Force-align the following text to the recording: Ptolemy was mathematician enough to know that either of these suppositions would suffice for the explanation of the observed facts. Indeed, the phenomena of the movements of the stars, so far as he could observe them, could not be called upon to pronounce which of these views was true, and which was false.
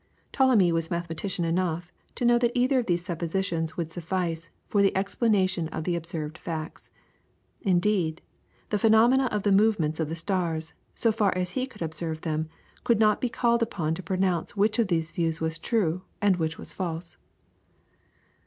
Ptolemy 0.33 0.71
was 0.71 0.89
mathematician 0.89 1.45
enough 1.45 1.93
to 2.15 2.25
know 2.25 2.39
that 2.39 2.57
either 2.57 2.79
of 2.79 2.87
these 2.87 3.05
suppositions 3.05 3.77
would 3.77 3.91
suffice 3.91 4.49
for 4.67 4.81
the 4.81 4.97
explanation 4.97 5.67
of 5.67 5.83
the 5.83 5.95
observed 5.95 6.39
facts. 6.39 6.89
Indeed, 7.61 8.19
the 8.69 8.79
phenomena 8.79 9.25
of 9.25 9.43
the 9.43 9.51
movements 9.51 9.99
of 9.99 10.09
the 10.09 10.15
stars, 10.15 10.73
so 10.95 11.11
far 11.11 11.37
as 11.37 11.51
he 11.51 11.67
could 11.67 11.83
observe 11.83 12.21
them, 12.21 12.49
could 12.83 12.99
not 12.99 13.21
be 13.21 13.29
called 13.29 13.61
upon 13.61 13.93
to 13.93 14.01
pronounce 14.01 14.57
which 14.57 14.79
of 14.79 14.87
these 14.87 15.11
views 15.11 15.39
was 15.39 15.59
true, 15.59 16.01
and 16.19 16.37
which 16.37 16.57
was 16.57 16.73
false. 16.73 17.17